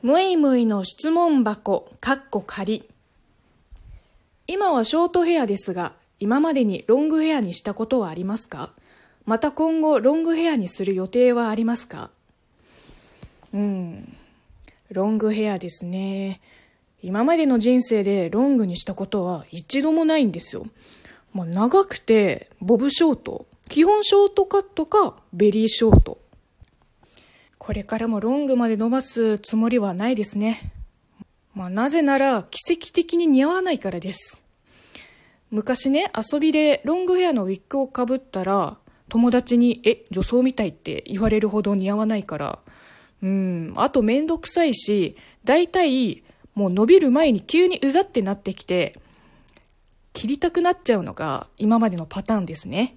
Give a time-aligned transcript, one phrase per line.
[0.00, 2.88] むいむいの質問箱、かっこ仮。
[4.46, 8.70] 今はショートヘアですが、今までにロングヘアにしたことはありますか？
[9.26, 12.12] また今後ロングヘアにする予定はありますか？
[13.52, 14.16] うん、
[14.92, 16.40] ロングヘアですね。
[17.02, 20.66] 今までの人生でロングにしたことは一度もないんですよ。
[21.34, 26.18] まあ、長くてボブショート、基本ショートカットかベリーショート。
[27.68, 30.72] これからもロングまで伸ばすつもりはないですね。
[31.54, 34.42] まあ、なぜなら奇跡的に似合わないからです。
[35.50, 38.78] 昔ね、遊びでロングヘアのウィッグをかぶったら、
[39.10, 42.58] 友達に、え、女装みたいって言われるほど似合わないから、
[43.22, 46.22] うん、あとめんどくさいし、大体、
[46.54, 48.98] もう伸びる前に急にうざってなってきて、
[50.14, 52.96] 切りたくなっちゃうのが今までのパターンですね。